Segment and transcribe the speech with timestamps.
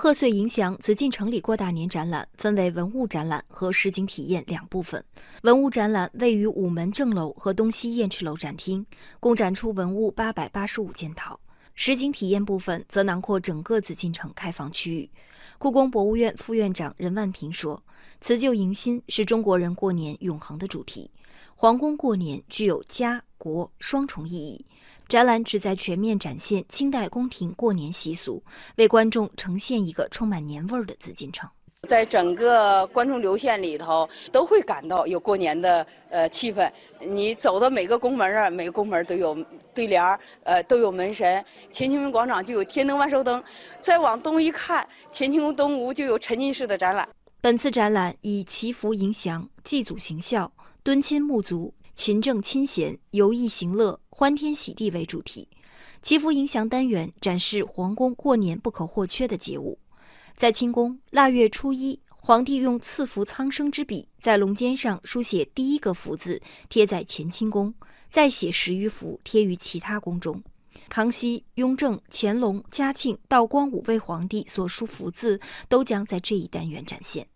[0.00, 5.04] 贺岁迎祥紫禁城里过大年展览分为文物展览和实景体验两部分。
[5.42, 8.86] 文物展览位于午门正楼和东西燕翅楼展厅，
[9.18, 11.40] 共展出文物八百八十五件套。
[11.74, 15.10] 实景体验部分则囊括整个紫禁城开放区域。
[15.58, 17.82] 故宫博物院副院长任万平说
[18.22, 21.10] ：“辞旧迎新是中国人过年永恒的主题，
[21.56, 24.64] 皇宫过年具有家国双重意义。”
[25.08, 28.42] 展览旨在全面展现清代宫廷过年习俗，
[28.76, 31.48] 为观众呈现一个充满年味儿的紫禁城。
[31.82, 36.70] 在整个观众流线里头，都会感到有过年的呃气氛。
[37.00, 39.34] 你走到每个宫门啊，每个宫门都有
[39.72, 41.42] 对联儿，呃，都有门神。
[41.72, 43.42] 乾清宫广场就有天灯万寿灯，
[43.80, 47.08] 再往东一看，乾清宫东吴就有沉浸式的展览。
[47.40, 51.72] 本次展览以祈福迎祥、祭祖行孝、敦亲睦族。
[51.98, 55.48] 勤政亲贤、游艺行乐、欢天喜地为主题，
[56.00, 59.76] 祈福迎祥单元展示皇宫过年不可或缺的节物。
[60.36, 67.74] 在清宫，腊月初一，皇帝用赐福苍生之笔在龙肩上书写第一个福字，贴在乾清宫，
[68.08, 70.40] 再写十余幅贴于其他宫中。
[70.88, 77.26] 康熙、雍正、乾隆、嘉庆、道光五位皇帝所书福字都将在这一单元展现。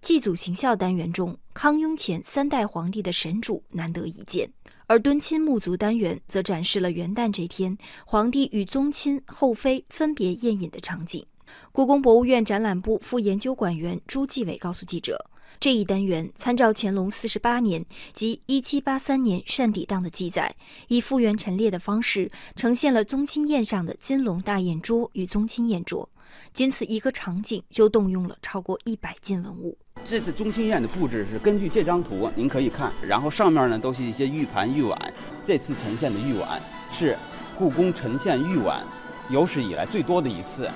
[0.00, 4.48] 祭祖行孝单元中，康雍乾三代皇帝的神主难得一见；
[4.86, 11.24] 而敦亲睦族单元则展示了元旦这天皇帝与宗亲后妃分别宴饮的场景。
[11.72, 20.54] 故宫博物院展览部副研究馆员朱继伟告诉记者，这一单元参照乾隆四十八年及一七八三年善抵档的记载，
[20.86, 26.08] 以复原陈列的方式呈现了宗亲宴上的金龙大宴桌与宗亲宴桌，
[26.52, 29.76] 仅此一个场景就动用了超过一百件文物。
[30.08, 34.98] 这次中青宴的布置是根据这张图，您可以看，然后上面呢都是一些玉盘玉碗。
[35.44, 37.14] 这次呈现的玉碗是
[37.54, 38.82] 故宫呈现玉碗
[39.28, 40.66] 有史以来最多的一次，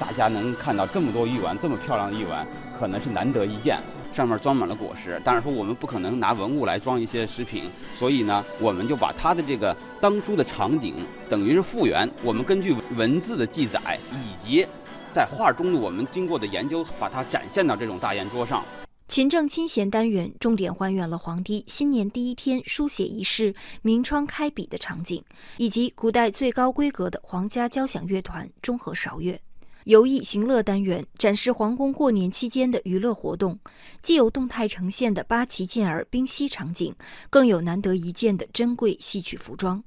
[0.00, 2.44] 大家能看到这么多玉碗，这么漂亮的玉碗，
[2.76, 3.78] 可能是难得一见。
[4.10, 10.96] 上面装满了果实，当然说我们不可能拿文物来装一些食品，所以呢，我们就把它的这个当初的场景
[11.28, 14.66] 等于是复原，我们根据文字的记载以及。
[15.12, 18.64] 在画中的我们经过的研究，把它展现到这种大宴桌上。
[19.10, 25.20] 勤政亲贤单元重点还原了皇帝新年第一天书写仪式明窗开笔的场景，
[25.56, 29.36] 以及古代最高规格的皇家交响乐团中和韶乐。
[29.82, 33.58] 游艺行乐单元展示皇宫过年期间的娱乐活动，
[34.00, 36.94] 既有动态呈现的八旗健儿冰嬉场景，
[37.28, 39.82] 更有难得一见的珍贵戏曲服装。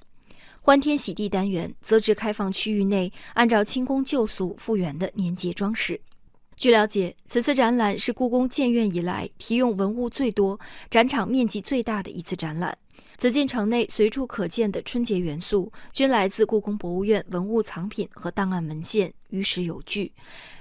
[0.59, 6.01] 欢天喜地单元则指开放区域内按照清宫旧俗复原的年节装饰。
[6.63, 10.57] 据了解，此次展览是故宫建院以来提用文物最多、
[10.89, 12.77] 展场面积最大的一次展览。
[13.17, 20.13] 紫禁城内随处可见的春节元素，均来自故宫博物院文物藏品和档案文献，于史有据。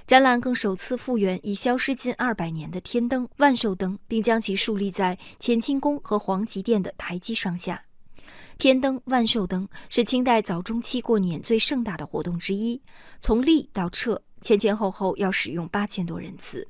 [0.05, 7.81] 展览更首次复原已消失近二百年的天灯、万寿灯，并将其竖立在乾清宫和皇极殿的台基上下。
[8.57, 12.81] 天灯、万寿灯是清代早中期过年最盛大的活动之一。
[13.21, 16.67] 从立到撤，前前后后要使用八千多人次。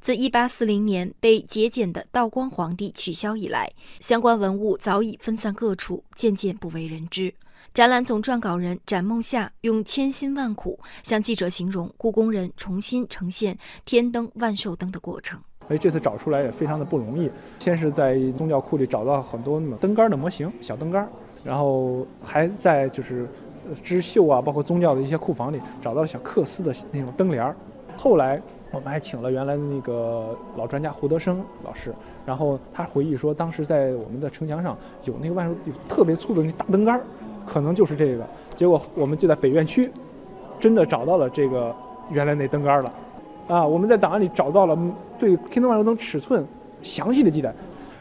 [0.00, 7.34] 自一八四零年被节俭的道光皇帝取消以来，相关文物早已分散各处，渐渐不为人知。
[7.72, 15.40] 展览总撰稿人展梦夏用千辛万苦向记者形容故宫人重新呈现天灯、万寿灯的过程。
[15.66, 17.30] 所以这次找出来也非常的不容易。
[17.58, 21.08] 先是在宗教库里找到很多那么灯杆的模型，小灯杆。
[21.42, 23.28] 然后还在就是
[23.82, 27.54] 织绣啊，包括宗教的一些库房里找到了小缂丝的那种灯帘儿。
[27.96, 31.94] 后来我们还请了原来的那个老专家胡德生老师，
[32.26, 37.02] 然后他回忆说，当时在我们的城墙上有那个万寿有特别粗的那大灯杆儿，
[37.46, 38.26] 可能就是这个。
[38.56, 39.90] 结果我们就在北院区
[40.58, 41.74] 真的找到了这个
[42.10, 42.92] 原来那灯杆儿了。
[43.46, 44.76] 啊，我们在档案里找到了
[45.18, 46.44] 对天灯万寿灯尺寸
[46.82, 47.54] 详细的记载。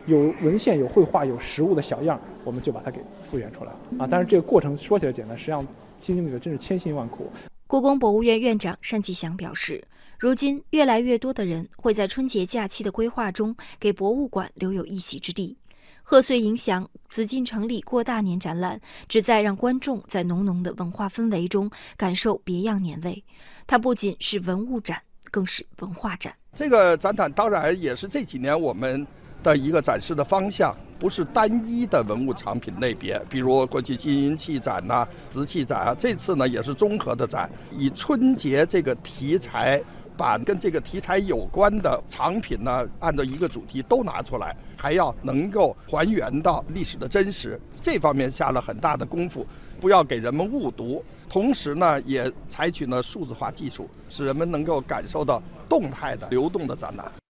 [0.05, 4.07] 有文献、有绘画、有实物的小样，我们就把它给复原出来了啊！
[4.09, 5.65] 但是这个过程说起来简单，实际上
[5.99, 7.31] 经历的真是千辛万苦。
[7.67, 9.81] 故宫博物院院长单霁翔表示，
[10.19, 15.57] 如今越来越多的人会在春节假期的规划中给博物馆留有一席之地。
[16.03, 23.23] 贺岁迎祥紫禁城里过大年展览，旨在让观众在浓浓的文化氛围中感受别样年味。
[23.65, 25.01] 它不仅是文物展，
[25.31, 26.35] 更是文化展。
[26.53, 29.07] 这个展览当然也是这几年我们。
[29.43, 39.83] 的一个展示的方向不是单一的文物藏品类别，比如过去金银器展呐、瓷器展啊，这次呢也是综合的展，以春节这个题材
[40.15, 49.45] 把跟这个题材有关的藏品呢，按照一个主题都拿出来，还要能够还原到历史的真实，这方面下了很大的功夫，
[49.81, 51.03] 不要给人们误读。
[51.27, 57.22] 同时呢，也采取了数字化技术，使人们能够感受到动态的、流动的展览。